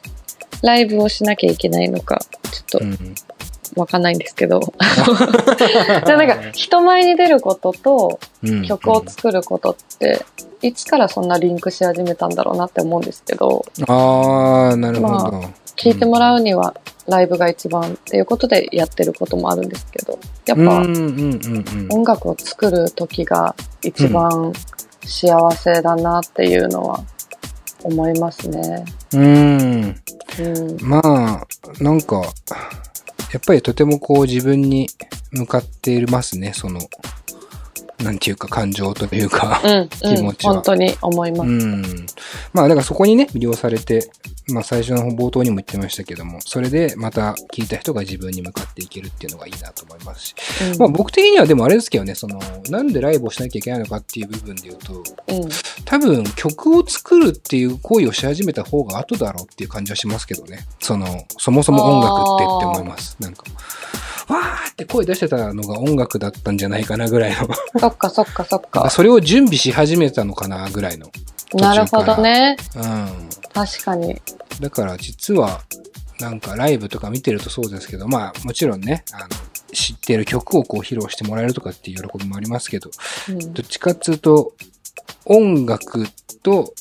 [0.63, 2.21] ライブをしなきゃいけないのか、
[2.69, 2.97] ちょっうん。
[2.97, 4.61] とわかんないんですけど。
[6.07, 8.63] でなんか、人前に出ることとうん。
[8.65, 10.25] 曲を作ることって、
[10.63, 15.09] いつからそんなリンクし始めたんだろうなって思うんですけど、ああ、なるほど。
[15.09, 16.75] ま聞いてもらうには
[17.07, 24.53] ライブが一番っていうことでやってることもあるんですけど、やっぱうんうんうんうん音楽を作る時が一番
[25.05, 27.05] 幸せだなっていうのは
[27.83, 28.85] 思いますね。
[29.13, 29.23] うん。
[29.23, 30.77] うん。
[30.81, 31.47] まあ、
[31.83, 32.23] なんか、
[33.33, 34.89] やっぱりとてもこう自分に
[35.33, 36.81] 向かっていますね、その、
[38.03, 39.61] なんていうか感情というか。
[39.65, 41.51] うん、うん気持、ちは本当に思います。
[41.51, 42.07] うん。
[42.53, 44.11] まあ、だからそこにね、魅了されて、
[44.49, 50.35] まあ最初の冒頭にも言ってましたけども、それでまた聞いた人が自分に向かっていけるっていうのがいいなと思いますし。
[50.73, 55.49] うんまあ僕的にはでもあれですけどね、その、なんでライブをしなきゃいけないのかっていう部分で言うと、うん、
[55.85, 60.67] 多分曲を作るっていう行為をし始めた方が後だろうっていう感じはしますけどね。
[60.81, 61.07] その、
[61.39, 63.17] そもそも音楽ってって思います。
[63.19, 63.45] なんか、
[64.29, 67.49] わーって声出してたのが音楽だったんじゃないかなぐらいの。
[67.79, 68.89] そっかそっかそっか。
[68.91, 71.11] それを準備し始めたのかなぐらいの。
[71.55, 72.57] なるほどね。
[72.75, 73.29] うん。
[73.53, 74.21] 確かに。
[74.61, 75.63] だから実は、
[76.21, 79.29] なんかライブとか見てるとそうですけど、まあもちろんね、あの、
[79.73, 82.91] 知ってる曲をこう披露してもらえるとかっていう喜びもありますけど、
[83.29, 84.55] うんどっちかっつうと、
[85.25, 86.07] 音楽
[86.43, 86.73] と、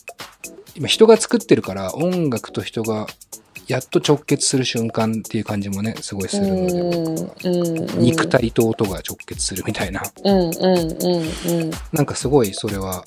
[0.76, 3.08] 今人が作ってるから音楽と人が
[3.68, 10.04] やっと直結する瞬間っていう感じもね、すごいするので、うんうん肉体と音が直結するみたいな。
[10.24, 11.72] うんうんうんうん。
[11.92, 13.04] なんかすごいそれは、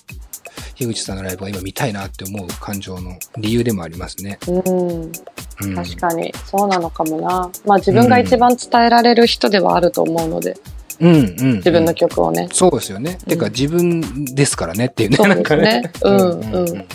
[0.74, 4.38] 樋口さんのライブが今見たいなって思う感情の理由でもありますね。
[4.48, 5.12] うん。
[5.60, 7.50] うん、確かにそうなのかもな。
[7.64, 10.56] まあ自分が一番伝えられる人ではあると思うので、
[11.00, 11.56] うんうん。
[11.56, 13.18] 自分の曲をね、そうですよね。
[13.26, 15.16] てかうん自分ですからねっていうね。
[15.16, 16.88] そうなんかですねうんうん。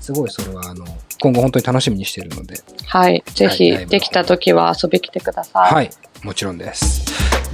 [0.00, 0.84] すごいそれはあの、
[1.20, 3.22] 今後本当に楽しみにしているので、はい。
[3.34, 5.74] ぜひ、できた時は遊び来てください。
[5.74, 5.90] はい、
[6.22, 7.04] もちろんです。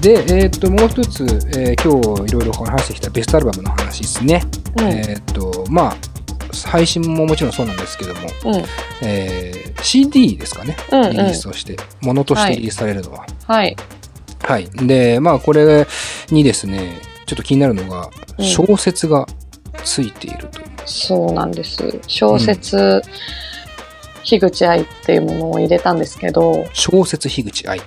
[0.01, 1.25] で、えっ、と、もう一つ、
[1.57, 4.43] えー今日いろいろ話してきたベストアルバムの話ですね。
[4.79, 4.87] うん。
[4.87, 5.97] えっ、と、まあ、
[6.69, 8.65] 配信ももちろんそうなんですけども、うん。
[9.03, 13.27] えー CD ですかね、うんうんリリースとして、ものとしてリリースされるのは。
[13.47, 13.77] はい。
[14.43, 14.69] はい。
[14.71, 15.87] で、まあ、これ
[16.31, 19.27] にですね、ちょっと気になるのが、うん小説が
[19.83, 20.67] ついているという。
[20.85, 22.01] そうなんです。
[22.07, 23.01] 小説、
[24.27, 27.81] 樋口愛っていうものを入れたんですけど、小説樋口愛。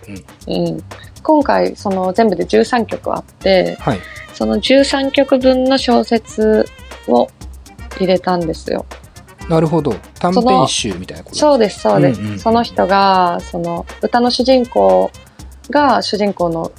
[0.48, 0.56] うん。
[0.56, 0.84] うん。
[1.22, 4.00] 今回、その全部で13曲あって、はい。
[4.34, 6.66] その13曲分の小説
[7.08, 7.28] を
[7.98, 8.86] 入れたんですよ。
[9.50, 9.94] なるほど。
[10.20, 12.22] 短編集みたいなことそうです、そうです。
[12.22, 15.12] うんうんうんその人が、その歌の主人公
[15.70, 16.72] が主人公の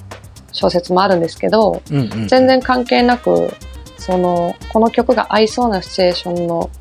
[0.51, 2.27] 小説もあるんですけど、うんうん。
[2.27, 3.53] 全然関係なく、
[3.97, 6.71] その、この曲が合いそうなシチュエーションの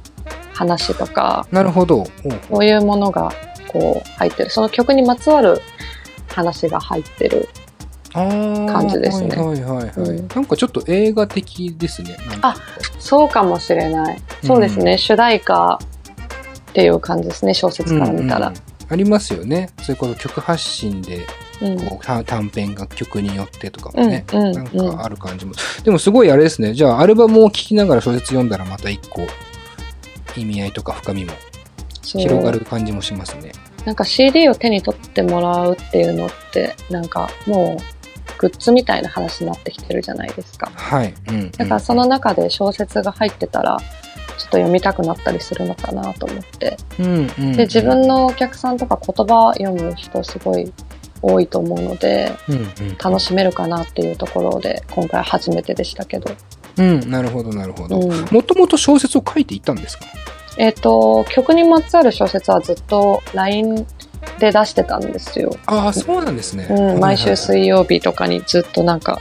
[0.61, 2.05] 話とか、なるほど。
[2.51, 3.33] そういうものが
[3.69, 4.51] こう入ってる。
[4.51, 5.63] その曲にまつわる
[6.29, 7.49] 話が入ってる。
[8.13, 12.17] 感じですねはいはいはい、はいうんなんかちょっと映画的ですね。
[12.29, 12.57] なんか
[12.99, 14.21] そうかもしれない。
[14.45, 14.99] そうですね。
[14.99, 15.79] 主題歌っ
[16.73, 17.55] ていう感じですね。
[17.55, 18.61] 小説から見たらうんうん。
[18.89, 19.71] ありますよね。
[19.79, 21.21] そういうこと曲発信で
[21.63, 21.87] うん。
[21.87, 25.55] こうた短編が曲によってとかもね、うんうんなんかある感じも。
[25.85, 26.75] でもすごいあれですね。
[26.75, 29.23] じゃあアルバムを聴きながら小説読んだらまた一個
[30.37, 31.33] 意味合いとか深みも
[32.03, 33.53] 広がる感じもしますね。
[33.85, 40.71] なんか CD を手に取ってもらうっていうのって、なんかもうグッズみたいな話になってきてるじゃないですか。
[40.75, 41.15] はい。
[41.29, 41.51] うん、うん。
[41.51, 43.87] だからその中で小説が入ってたら、ちょっ
[44.37, 46.77] と読みたくなったりするのかなと思って。
[46.99, 50.73] うんうんうん、で、自分のお客さんとか言葉読む人すごい
[51.23, 52.59] 多いと思うので、うんう
[52.93, 56.31] ん、楽しめるかなっていうところで、今回初めてでしたけど。
[56.81, 58.01] うん、なるほどなるほど。
[58.01, 60.07] うんもともと小説を書いていたんですか？
[60.57, 63.87] えっ、と、曲にまつわる小説はずっと LINE
[64.39, 65.57] で出してたんですよ。
[65.67, 66.67] ああ、そうなんですね。
[66.71, 69.21] うん、毎週はい水曜日とかにずっとなんか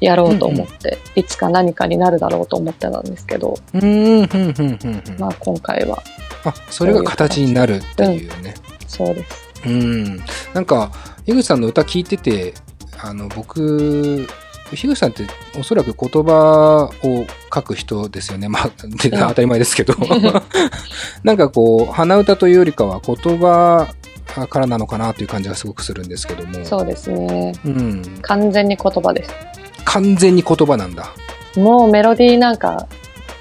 [0.00, 5.02] やろうと思って、いつか何かになるだろうと思ってたんですけど、うん、うん、うん、うん、うん。
[5.18, 6.02] まあ今回は
[6.44, 8.54] あ、それが形になるっていうね。
[8.86, 9.44] そうです。
[9.66, 10.20] うん。
[10.52, 10.92] なんか、
[11.26, 12.54] 樋口さんの歌聞いてて、
[13.02, 14.26] あの、僕、
[14.74, 15.26] 樋口さんって
[15.58, 18.48] おそらく言葉を書く人ですよね。
[18.48, 18.70] まあ、
[19.02, 19.94] で当たり前ですけど。
[21.22, 23.88] なんかこう、鼻歌というよりかは言葉
[24.48, 26.64] からなのかなという感じがすごくするんですけども。
[26.64, 27.54] そうですね。
[27.64, 28.02] うん。
[28.22, 29.30] 完全に言葉です。
[29.84, 31.12] 完全に言葉なんだ。
[31.56, 32.88] もうメロディーなんか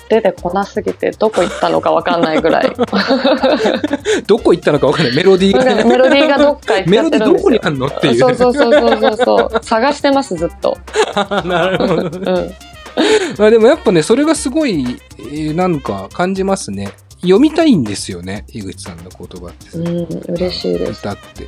[0.10, 2.72] 出てこなすぎてどこ行ったのかわかんないぐらい。
[4.28, 5.16] どこ行ったのかわかんない。
[5.16, 5.84] メロディーがね。
[5.84, 7.38] メロディーがどっか行っちメロディーゃってるんですよ。
[7.38, 8.20] どこにあんのっていう。
[8.20, 9.64] そうそうそうそうそうそう。
[9.64, 10.78] 探してます、ずっと。
[11.46, 12.04] なるほど。
[12.04, 12.54] うん。
[13.38, 16.92] まあでもやっぱね、それがすごい、えーなんか感じますね。
[17.24, 19.78] 読みたいんですよね、井口さんの言葉って。
[19.78, 21.00] うん、嬉しいです。
[21.00, 21.48] 歌って。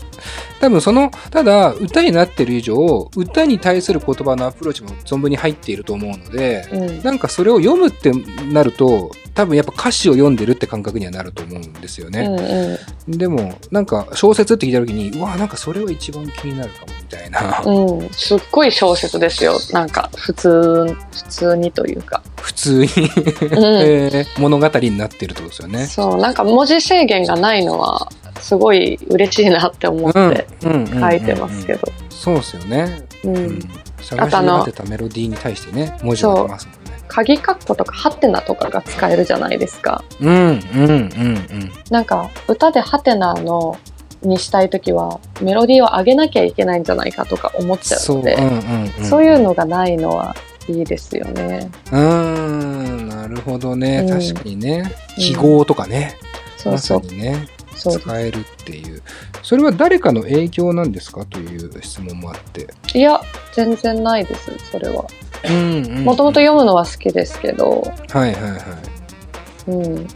[0.60, 7.04] 多分その、ただ、歌になってる以上、歌に対する言葉のアプローチも存分に入っていると思うので、うん。
[7.04, 8.12] なんかそれを読むって
[8.52, 12.26] なると、多分やっぱ歌詞を読んでるって感覚にはなると思うんですようね。
[12.26, 13.18] んうん。
[13.18, 17.62] でも、なんか小説って聞いた時に、うわ、なんかそれは一番気になるかも、みたいな。
[17.66, 19.60] うん、すっごい小説ですよ。
[19.74, 22.24] なんか、普通、普通にというか。
[22.42, 22.90] 普通に、うん。
[22.94, 25.86] えー物語になってるってことですよね。
[25.86, 31.82] そう、なんか文字制限がないのは、すごい嬉しいなって思って書いてますけど。
[31.88, 31.92] ど。
[32.10, 33.04] そうですよね。
[33.26, 33.60] ううんん。
[34.02, 36.68] 探し当てたメロディーに対してね、文字が出ます。
[37.16, 40.04] 鍵括弧とかハテナとかが使えるじゃないですか。
[40.20, 43.78] うん、うん、うん、なんか、歌でハテナの、
[44.22, 49.06] にしたいときは、メロディーを上げなきゃいけないんじゃないかとか思っちゃうので、うん、うん、うん。
[49.06, 50.36] そういうのがないのは
[50.68, 51.72] いいですよね。
[51.90, 54.00] うーん、なるほどね。
[54.00, 54.92] うん確かにね。
[55.16, 56.18] 記号とかね。
[56.66, 57.12] まさそうそう。
[57.12, 57.48] にね、
[57.92, 59.02] 使えるっていう。
[59.44, 61.26] それは誰かの影響なんですか？
[61.26, 62.68] という質問もあって。
[62.94, 63.22] いや、
[63.54, 65.06] 全然ないです、それは。
[65.48, 66.04] うん、うん。
[66.04, 69.72] もともと読むのは好きですけど、はいはいはい。
[69.72, 70.08] うん。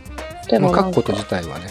[0.47, 1.67] でまあ、も書くこと自体はね。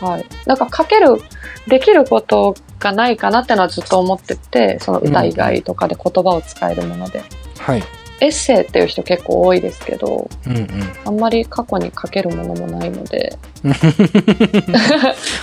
[0.00, 0.26] はい。
[0.46, 1.22] なんか書ける、
[1.68, 7.22] できることがないかなってのはずっと思ってて、その歌以外とかで言葉を使えるもので。
[7.58, 7.82] はい。
[8.22, 10.68] エッセイっていう人結構多いですけど、うんうん。
[11.04, 13.36] あんまり過去に書けるものもないので。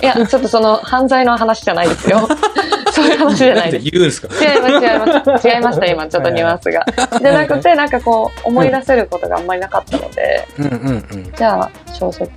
[0.02, 2.26] いや、ちょっとその犯罪の話じゃないですよ。
[2.92, 3.84] そういう話じゃないです。
[3.90, 4.28] 言うんですか？
[4.34, 5.48] 違います、違います。
[5.48, 6.84] 違いました、今、ちょっとニュアンスが。
[7.20, 10.72] じゃなくて、なんかこう、思い出せることがあんまりなかったので、うんうん
[11.12, 11.32] うん。
[11.36, 12.30] じゃあ、小説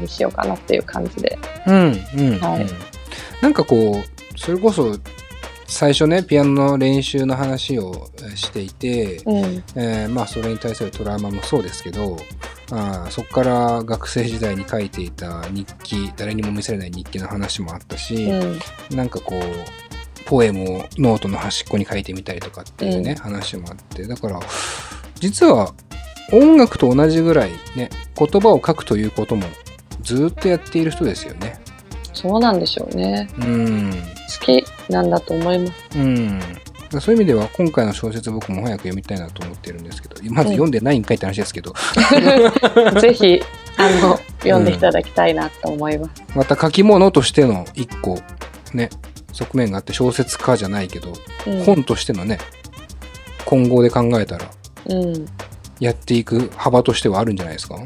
[0.00, 1.38] にしようかなっていう感じで。
[1.66, 1.74] うん
[2.16, 2.40] うんうん。
[2.40, 2.66] はい
[3.40, 4.96] なんかこう、それこそ、
[5.68, 9.64] 最初ね、ピアノの練習の話をえーしていて、うん。
[9.74, 12.16] えーまあそれに対するトラウマもそうですけど、
[12.70, 18.44] あーそこから学生時代に書いていた日記、誰にも見せれない日記の話もあったし、う
[18.94, 18.96] ん。
[18.96, 19.40] なんかこう、
[20.24, 24.40] ポエムをノートの端っこに書いてみたりとかっていうね、うん話もあって、だから、
[25.20, 25.74] 実は
[26.32, 29.46] 音楽と同じぐらいね、言葉を書くということも
[30.02, 31.58] ずっとやっている人ですよね。
[32.12, 33.28] そうなんでしょうね。
[33.38, 33.90] うん。
[33.92, 35.98] 好きなんだと思います。
[35.98, 36.40] うん。
[37.00, 41.74] そういう意味では今回の小説僕も早く読みたいなと思ってるんですけど、まず読んでないんかいって話ですけど、
[43.00, 43.40] ぜひ、
[43.76, 46.22] あの、読んでいただきたいなと思います。
[46.34, 48.20] また書き物としての一個、
[48.72, 48.90] ね、
[49.32, 51.12] 側面があって小説家じゃないけど、
[51.46, 51.64] うん。
[51.64, 52.38] 本としてのね、
[53.44, 54.44] 今後で考えたら、
[54.86, 55.26] うん。
[55.80, 57.76] やっていく幅としてはあるんじゃないですか？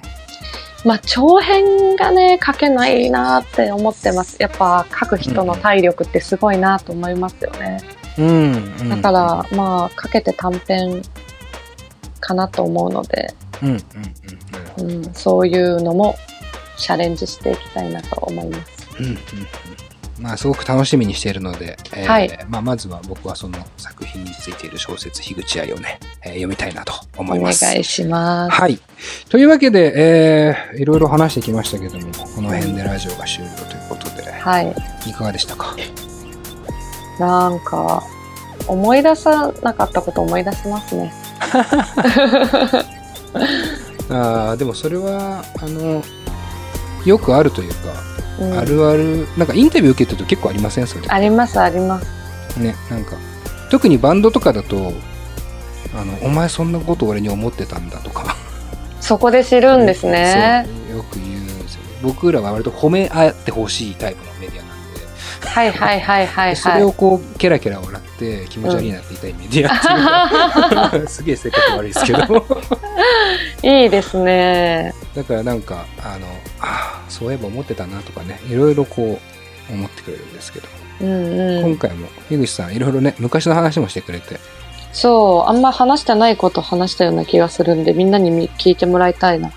[0.85, 4.37] まあ、長編がね、書けないなって思ってます。
[4.41, 7.81] やっぱ、書く人の体力ってすごいなと思いますよね。
[8.19, 8.89] うん。
[8.89, 11.03] だから、まあ、書けて短編
[12.21, 13.83] かなと思うので、うん、
[14.79, 15.15] うん、うん。
[15.15, 16.17] そういうのも
[16.79, 18.89] チャレンジしていきたいなと思います。
[18.99, 19.19] うん、うん、うん。
[20.21, 27.79] まあ、すごく楽しみにしているので、えーはいまあ、まずは僕はその作品についている小説、樋口愛をね、えー読みたいなと思いお願ます。
[27.79, 28.53] いします。
[28.55, 28.79] はい。
[29.31, 34.75] というわけで、えーいろいろ話してきましたけども、この辺でラジオが終了ということで、はい。
[35.09, 35.75] いかがでしたか？
[37.19, 38.03] なんか、
[38.67, 41.13] 思い出さなかったこと思い出しますね。
[44.11, 46.03] あーでもそれは、あの、
[47.05, 47.77] よくあるというか、
[48.41, 50.87] うんあるある、なんかインタビュー受けてると結構ありません？
[50.87, 51.05] それ。
[51.09, 52.59] あります、あります。
[52.59, 53.17] ね、なんか、
[53.71, 54.93] 特にバンドとかだと、
[55.95, 58.37] あの、お前そんなこと俺に思ってたんだとか。
[59.01, 60.67] そこで知るんですね。
[60.91, 61.89] よく言うんですよね。
[62.03, 65.01] 僕らは割と褒め合ってほしいタイプのメディアなんで、
[65.47, 66.85] はいはいはいはいそれはい。
[66.85, 72.47] をこう、ケラケラ笑って気持ち悪いなって言いたいメディアっていうか すげえ性格悪いですけど。
[73.63, 74.95] いいですね。
[75.15, 76.27] だからなんか、あの、
[76.61, 79.19] ああ、そういえば思ってたなとかね、いろいろこ
[79.71, 80.69] う、思ってくれるんですけど、
[81.01, 81.71] うんうん。
[81.71, 84.39] 今回も樋口さんいろいろね、昔の話もしてくれて、
[84.93, 89.53] そう、あんま話してないこと話したような気がするんで、みんなにみ聞いてもらいたいな。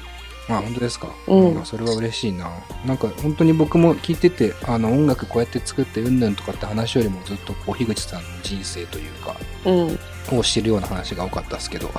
[0.58, 1.10] あ、本当ですか？
[1.28, 2.50] うんそれは嬉しいな。
[2.86, 9.36] なんか本当に僕も聞いてて、あの音楽こうやって作ってうんぬんとかって話よりもずっとこう樋口さんの人生というか、
[9.66, 9.88] うん。
[9.88, 10.00] うん。
[10.32, 11.90] を知るような話が多かったですけど、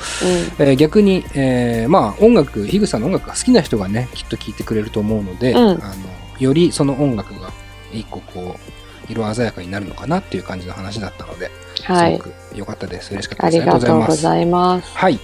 [0.58, 5.78] えー逆に、えーまあ音楽、樋口さんの音楽が好きな人がね、きっと聞いてくれると思うので、うんあの
[6.38, 7.52] よりその音楽が
[7.92, 11.50] 一個こう、色鮮やかになるのかなっていう感じの話だったので、
[11.82, 12.12] はい。
[12.16, 13.12] すごく良かったです。
[13.12, 13.62] 嬉しかったです。
[13.62, 14.22] ありがとうごす。
[14.22, 14.96] ざいます。
[14.96, 15.20] はい。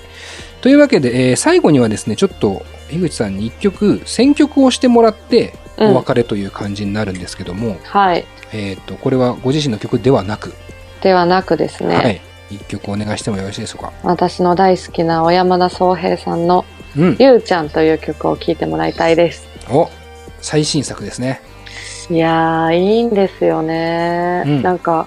[0.60, 8.26] というわけで、えー最後にはですね、ちょっと、樋口さんに一曲、選曲をしてもらって、うんお別れという感じになるんですけども、はい。
[8.52, 10.52] えっ、と、これはご自身の曲ではなく、
[11.00, 12.20] ではなくですね、はい。
[12.50, 13.92] 一曲お願いしてもよろしいでしょうか？
[14.02, 16.66] 私の大好きな小山田宗平さんの
[16.98, 17.16] うん。
[17.18, 19.46] ゆうちゃんという曲を聴いてもらいたいです。
[19.70, 19.88] お
[20.42, 21.40] 最新作ですね。
[22.10, 24.42] いやー、いいんですよね。
[24.44, 25.06] うんなんか、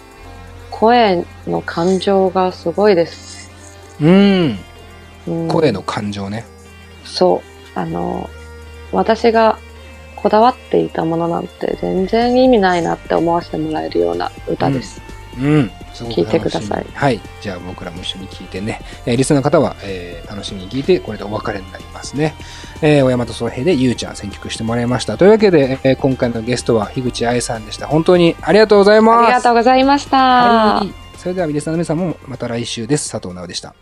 [0.72, 3.52] 声の感情がすごいです。
[4.02, 4.58] うん。
[5.28, 6.46] うん声の感情ね。
[7.06, 7.53] そう。
[7.76, 8.30] あの、
[8.92, 9.58] 私が
[10.16, 15.02] こだわっていたものなんて全然意味ないなって思わせてもらえるような歌です。
[15.38, 15.72] うん。
[15.94, 17.20] すごく聞いてくださいはい。
[17.42, 18.82] じゃあ僕らも一緒に聞いてね。
[19.06, 22.36] えーリスナーの方は、えー楽しみに聞いて、これでお別れになりますね。
[22.82, 25.18] えー、小山と総平でゆうちゃん選曲してもらいました。
[25.18, 27.88] というわけで、えー今回のゲストは樋口愛さんでした。
[27.88, 29.24] 本当にありがとうございます。
[29.26, 30.18] ありがとうございました。
[30.18, 30.94] はい。
[31.18, 33.12] それでは、リスナーの皆さんもまた来週です。
[33.12, 33.74] 佐藤直でした。